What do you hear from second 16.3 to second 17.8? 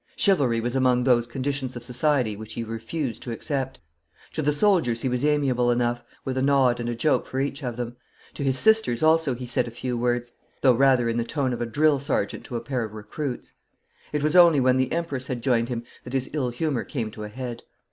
ill humour came to a head.